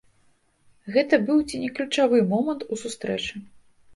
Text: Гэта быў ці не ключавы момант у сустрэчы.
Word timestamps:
Гэта 0.93 1.19
быў 1.27 1.43
ці 1.49 1.59
не 1.65 1.69
ключавы 1.79 2.23
момант 2.33 2.61
у 2.73 2.79
сустрэчы. 2.85 3.43